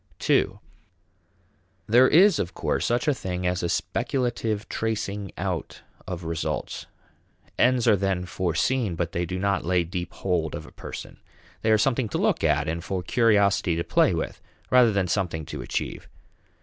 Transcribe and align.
(ii) 0.27 0.47
There 1.85 2.07
is, 2.07 2.39
of 2.39 2.55
course, 2.55 2.87
such 2.87 3.07
a 3.07 3.13
thing 3.13 3.45
as 3.45 3.61
a 3.61 3.69
speculative 3.69 4.67
tracing 4.67 5.31
out 5.37 5.83
of 6.07 6.23
results. 6.23 6.87
Ends 7.59 7.87
are 7.87 7.95
then 7.95 8.25
foreseen, 8.25 8.95
but 8.95 9.11
they 9.11 9.27
do 9.27 9.37
not 9.37 9.63
lay 9.63 9.83
deep 9.83 10.11
hold 10.13 10.55
of 10.55 10.65
a 10.65 10.71
person. 10.71 11.19
They 11.61 11.69
are 11.69 11.77
something 11.77 12.09
to 12.09 12.17
look 12.17 12.43
at 12.43 12.67
and 12.67 12.83
for 12.83 13.03
curiosity 13.03 13.75
to 13.75 13.83
play 13.83 14.11
with 14.15 14.41
rather 14.71 14.91
than 14.91 15.07
something 15.07 15.45
to 15.45 15.61
achieve. 15.61 16.09